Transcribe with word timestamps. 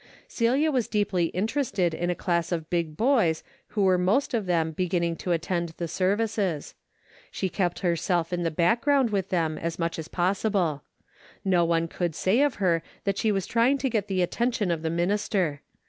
Celia 0.27 0.71
was 0.71 0.87
deeply 0.87 1.25
interested 1.25 1.93
in 1.93 2.09
a 2.09 2.15
class 2.15 2.51
of 2.51 2.71
big 2.71 2.97
boys 2.97 3.43
who 3.67 3.83
were 3.83 3.99
most 3.99 4.33
of 4.33 4.47
them 4.47 4.71
be 4.71 4.89
ginning 4.89 5.15
to 5.17 5.31
attend 5.31 5.75
the 5.77 5.87
services. 5.87 6.73
She 7.29 7.49
kept 7.49 7.81
her 7.81 7.95
self 7.95 8.33
in 8.33 8.41
the 8.41 8.49
background 8.49 9.11
with 9.11 9.29
them 9.29 9.59
as 9.59 9.77
much 9.77 9.99
as 9.99 10.07
possible. 10.07 10.81
Ho 11.47 11.65
one 11.65 11.87
could 11.87 12.15
say 12.15 12.41
of 12.41 12.55
her 12.55 12.81
that 13.03 13.19
she 13.19 13.31
was 13.31 13.45
trying 13.45 13.77
to 13.77 13.91
get 13.91 14.07
the 14.07 14.23
attention 14.23 14.71
of 14.71 14.81
the 14.81 14.89
minister. 14.89 15.61